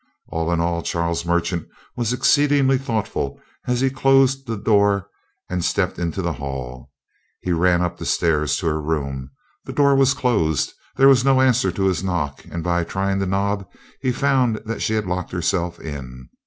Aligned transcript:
All 0.29 0.51
in 0.51 0.59
all, 0.59 0.81
Charles 0.81 1.27
Merchant 1.27 1.67
was 1.95 2.11
exceedingly 2.11 2.79
thoughtful 2.79 3.39
as 3.67 3.81
he 3.81 3.91
closed 3.91 4.47
the 4.47 4.57
door 4.57 5.07
and 5.47 5.63
stepped 5.63 5.99
into 5.99 6.23
the 6.23 6.33
hall. 6.33 6.89
He 7.41 7.51
ran 7.51 7.83
up 7.83 7.99
the 7.99 8.05
stairs 8.07 8.57
to 8.57 8.65
her 8.65 8.81
room. 8.81 9.29
The 9.65 9.73
door 9.73 9.95
was 9.95 10.15
closed. 10.15 10.73
There 10.95 11.07
was 11.07 11.23
no 11.23 11.39
answer 11.39 11.71
to 11.73 11.83
his 11.83 12.03
knock, 12.03 12.43
and 12.49 12.63
by 12.63 12.83
trying 12.83 13.19
the 13.19 13.27
knob 13.27 13.67
he 14.01 14.11
found 14.11 14.55
that 14.65 14.81
she 14.81 14.95
had 14.95 15.05
locked 15.05 15.31
herself 15.33 15.79
in. 15.79 16.29